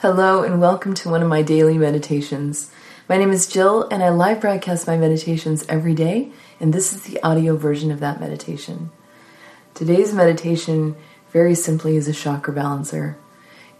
[0.00, 2.70] Hello, and welcome to one of my daily meditations.
[3.08, 7.02] My name is Jill, and I live broadcast my meditations every day, and this is
[7.02, 8.90] the audio version of that meditation.
[9.74, 10.94] Today's meditation,
[11.32, 13.18] very simply, is a chakra balancer.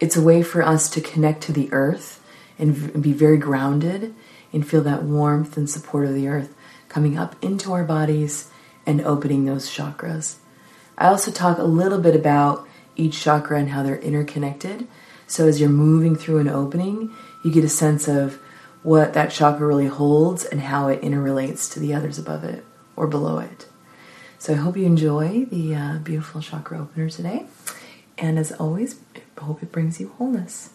[0.00, 2.20] It's a way for us to connect to the earth
[2.58, 4.14] and be very grounded
[4.52, 6.54] and feel that warmth and support of the earth
[6.88, 8.50] coming up into our bodies
[8.86, 10.36] and opening those chakras.
[10.96, 12.66] I also talk a little bit about
[12.96, 14.88] each chakra and how they're interconnected
[15.28, 17.14] so as you're moving through an opening,
[17.44, 18.40] you get a sense of
[18.82, 22.64] what that chakra really holds and how it interrelates to the others above it
[22.96, 23.66] or below it.
[24.38, 27.46] So I hope you enjoy the uh, beautiful chakra opener today.
[28.16, 29.00] And as always,
[29.36, 30.70] I hope it brings you wholeness.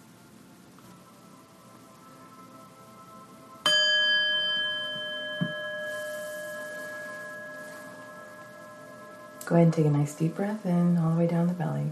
[9.45, 11.91] Go ahead and take a nice deep breath in all the way down the belly.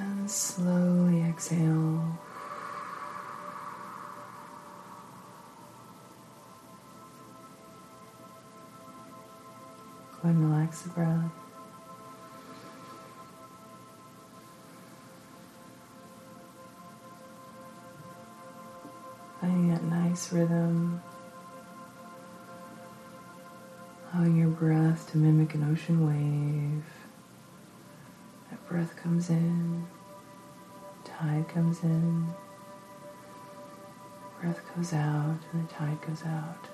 [0.31, 2.19] slowly exhale.
[10.11, 11.31] Go ahead and relax the breath.
[19.39, 21.01] Finding that nice rhythm.
[24.13, 26.83] Allowing your breath to mimic an ocean wave
[28.49, 29.87] That breath comes in,
[31.21, 32.25] tide comes in,
[34.39, 36.67] breath goes out, and the tide goes out.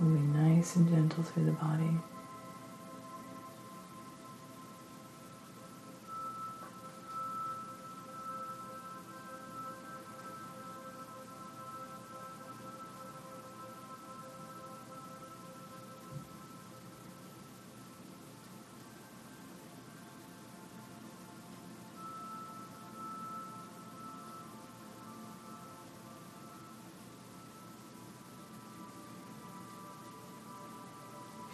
[0.00, 1.98] Moving nice and gentle through the body.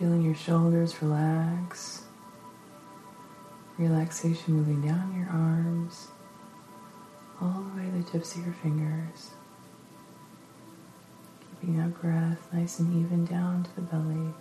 [0.01, 2.05] Feeling your shoulders relax.
[3.77, 6.09] Relaxation moving down your arms,
[7.39, 9.33] all the way to the tips of your fingers.
[11.51, 14.33] Keeping that breath nice and even down to the belly.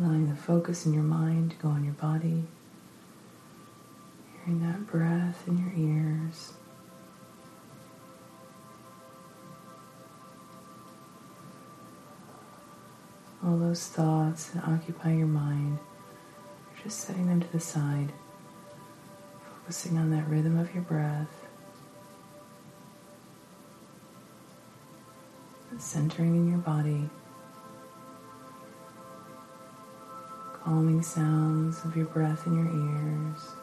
[0.00, 2.48] Allowing the focus in your mind to go on your body.
[4.44, 6.52] Hearing that breath in your ears.
[13.44, 15.78] All those thoughts that occupy your mind,
[16.74, 18.12] you're just setting them to the side,
[19.60, 21.28] focusing on that rhythm of your breath,
[25.78, 27.10] centering in your body,
[30.52, 33.61] calming sounds of your breath in your ears.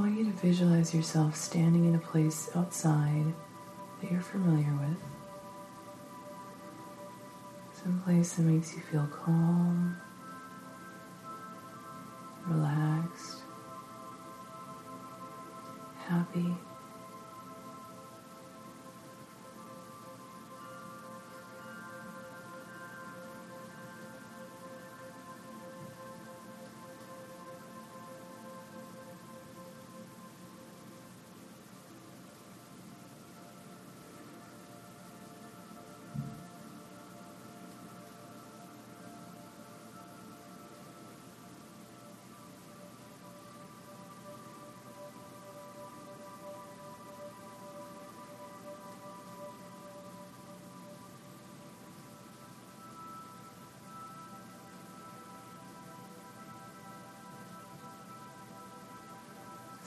[0.00, 3.26] Want you to visualize yourself standing in a place outside
[4.00, 4.96] that you're familiar with.
[7.82, 9.94] Some place that makes you feel calm,
[12.46, 13.42] relaxed,
[16.06, 16.56] happy,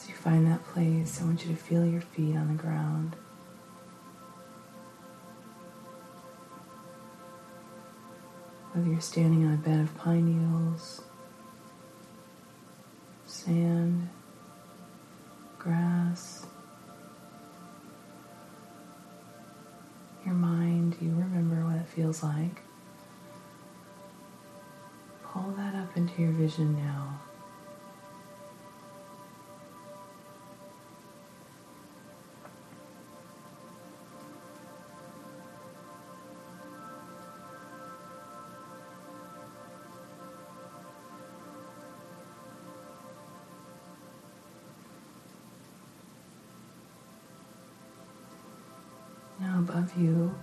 [0.03, 3.15] As you find that place, I want you to feel your feet on the ground.
[8.73, 11.03] Whether you're standing on a bed of pine needles,
[13.25, 14.09] sand,
[15.57, 16.47] grass,
[20.25, 22.61] your mind, you remember what it feels like.
[25.23, 27.12] Pull that up into your vision now.
[49.39, 50.33] Now, above you,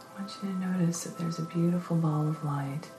[0.00, 2.90] I want you to notice that there's a beautiful ball of light.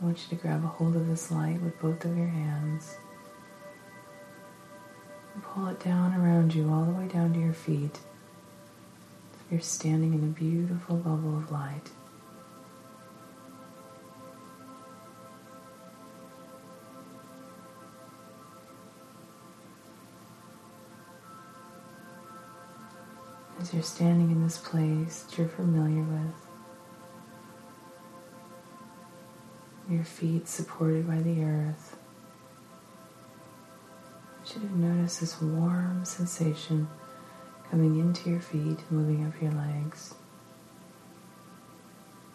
[0.00, 2.96] I want you to grab a hold of this light with both of your hands
[5.34, 7.98] and pull it down around you, all the way down to your feet.
[9.50, 11.90] You're standing in a beautiful bubble of light.
[23.60, 26.34] As you're standing in this place that you're familiar with.
[29.90, 31.96] Your feet supported by the earth.
[34.54, 36.88] You to notice this warm sensation
[37.70, 40.14] coming into your feet, and moving up your legs.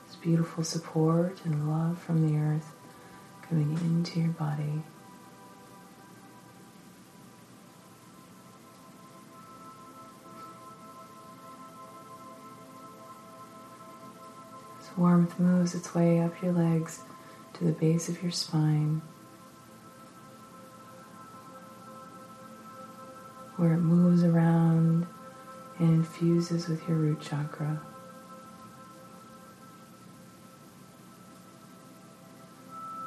[0.06, 2.72] This beautiful support and love from the earth
[3.50, 4.84] coming into your body.
[14.98, 17.01] Warmth moves its way up your legs
[17.54, 19.01] to the base of your spine,
[23.57, 25.06] where it moves around
[25.80, 27.81] and infuses with your root chakra.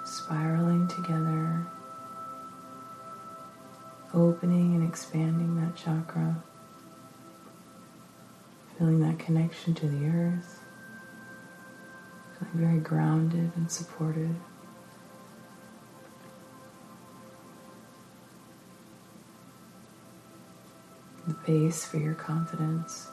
[0.04, 1.66] Spiraling together,
[4.14, 6.42] opening and expanding that chakra,
[8.78, 10.65] feeling that connection to the earth
[12.38, 14.34] feeling very grounded and supported.
[21.26, 23.08] The base for your confidence.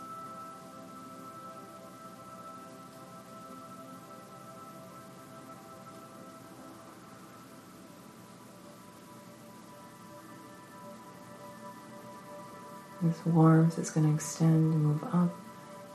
[13.01, 15.35] This warmth is going to extend and move up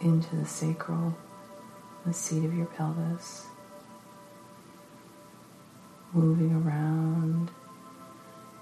[0.00, 1.16] into the sacral
[2.08, 3.44] the seat of your pelvis,
[6.14, 7.50] moving around,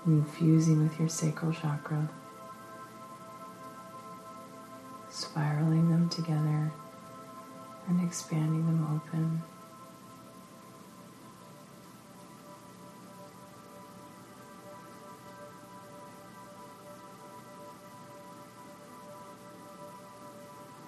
[0.04, 2.10] infusing with your sacral chakra,
[5.08, 6.72] spiraling them together
[7.86, 9.40] and expanding them open.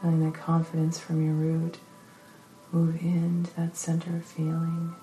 [0.03, 1.79] Feeling the confidence from your root
[2.71, 4.95] Move into that center of feeling,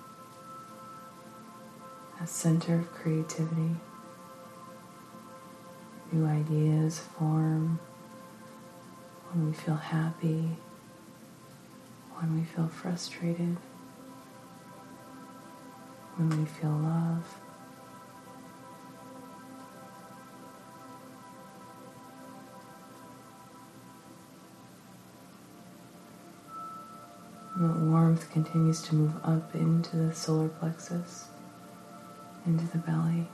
[2.18, 3.74] that center of creativity.
[6.12, 7.80] New ideas form
[9.32, 10.56] when we feel happy,
[12.14, 13.56] when we feel frustrated,
[16.16, 17.40] when we feel love.
[27.64, 31.28] Warmth continues to move up into the solar plexus,
[32.44, 33.26] into the belly,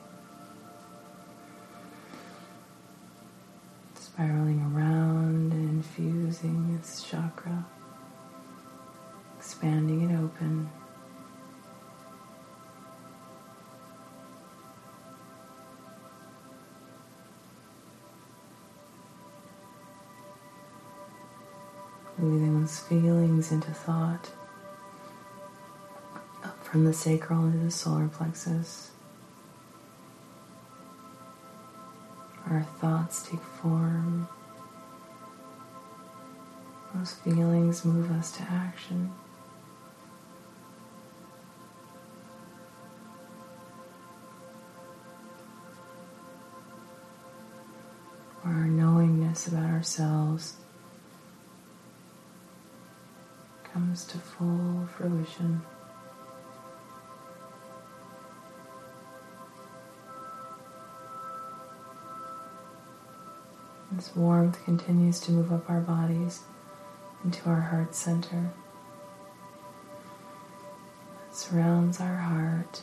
[3.95, 4.92] spiraling around
[22.23, 24.31] moving those feelings into thought,
[26.45, 28.93] up from the sacral into the solar plexus.
[32.49, 34.29] Our thoughts take form.
[36.95, 39.11] Those feelings move us to action.
[48.45, 50.55] Our knowingness about ourselves
[53.73, 55.63] comes to full fruition.
[63.93, 66.41] This warmth continues to move up our bodies
[67.25, 68.51] into our heart center.
[71.29, 72.83] It surrounds our heart,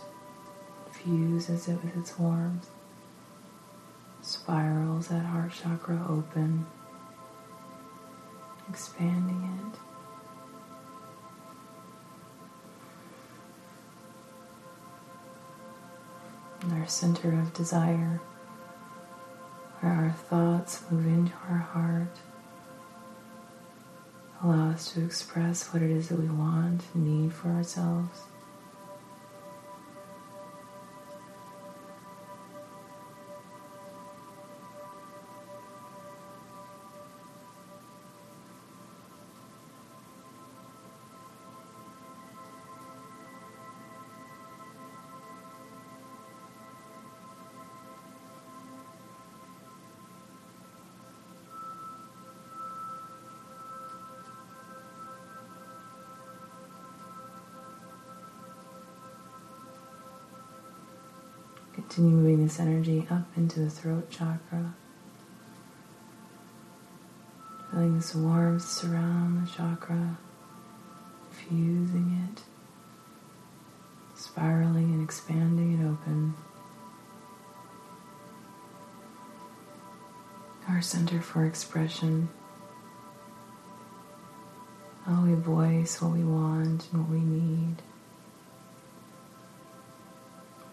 [0.92, 2.70] fuses it with its warmth,
[4.22, 6.66] spirals that heart chakra open,
[8.70, 9.89] expanding it.
[16.70, 18.22] And our center of desire
[19.80, 22.16] where our thoughts move into our heart.
[24.44, 28.20] Allow us to express what it is that we want and need for ourselves.
[61.88, 64.76] Continue moving this energy up into the throat chakra.
[67.72, 70.18] Feeling this warmth surround the chakra,
[71.32, 72.44] fusing it,
[74.14, 76.34] spiraling and expanding it open.
[80.68, 82.28] Our center for expression.
[85.06, 87.78] How we voice what we want and what we need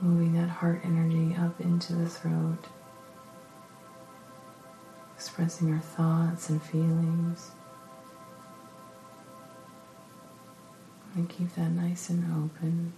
[0.06, 2.64] moving that heart energy up into the throat,
[5.16, 7.50] expressing our thoughts and feelings.
[11.14, 12.92] And keep that nice and open.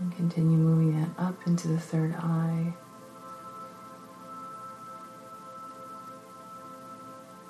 [0.00, 2.74] And continue moving that up into the third eye.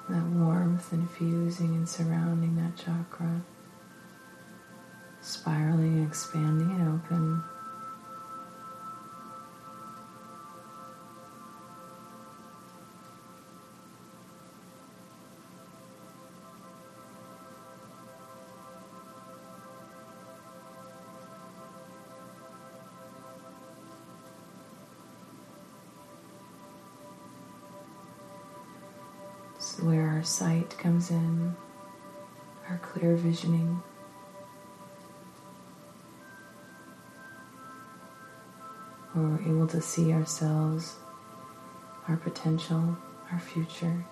[0.08, 3.42] That warmth infusing and surrounding that chakra,
[5.22, 7.42] spiraling, expanding it open.
[29.80, 31.54] Where our sight comes in,
[32.68, 33.82] our clear visioning.
[39.12, 40.96] Where we're able to see ourselves,
[42.08, 42.96] our potential,
[43.30, 44.04] our future.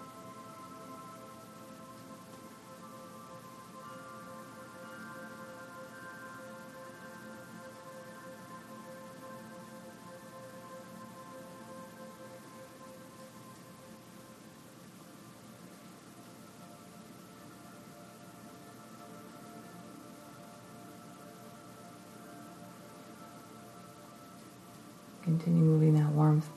[25.23, 26.49] Continue moving that warmth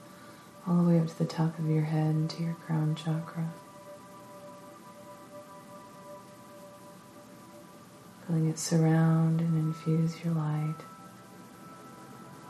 [0.67, 3.53] all the way up to the top of your head into your crown chakra.
[8.25, 10.77] Feeling it surround and infuse your light.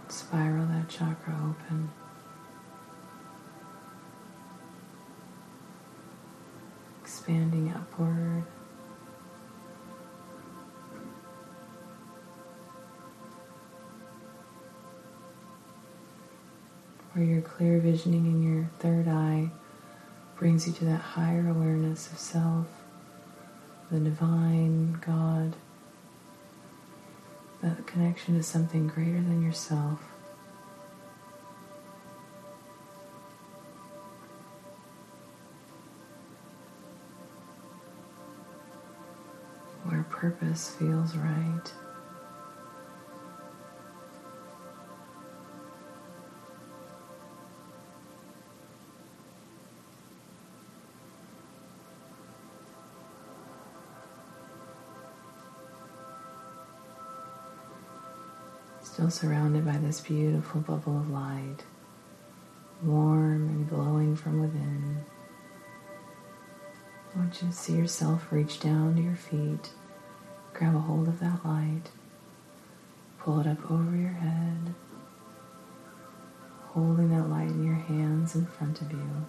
[0.07, 1.91] Spiral that chakra open.
[7.03, 8.45] Expanding upward.
[17.15, 19.49] Where your clear visioning in your third eye
[20.37, 22.67] brings you to that higher awareness of self,
[23.89, 25.55] the divine, God,
[27.63, 30.01] that connection to something greater than yourself.
[39.85, 41.71] Where purpose feels right.
[59.09, 61.57] Still surrounded by this beautiful bubble of light,
[62.81, 64.97] warm and glowing from within.
[67.13, 69.69] I want you to see yourself reach down to your feet,
[70.53, 71.91] grab a hold of that light,
[73.19, 74.73] pull it up over your head,
[76.69, 79.25] holding that light in your hands in front of you.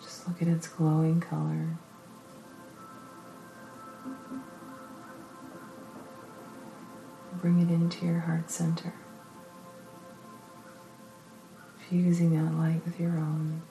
[0.00, 1.76] Just look at its glowing color.
[7.40, 8.92] Bring it into your heart center,
[11.88, 13.62] fusing that light with your own,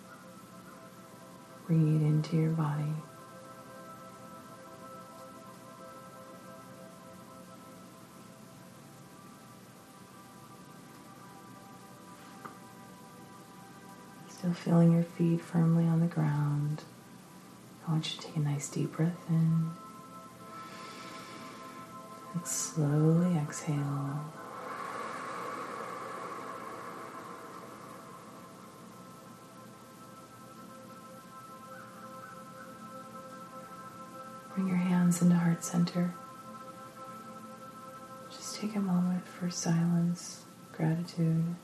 [1.66, 2.94] bringing it into your body.
[14.30, 16.84] Still feeling your feet firmly on the ground.
[17.86, 19.72] I want you to take a nice deep breath in
[22.38, 24.22] and slowly exhale.
[34.54, 36.14] Bring your hands into heart center.
[38.30, 41.56] Just take a moment for silence, gratitude.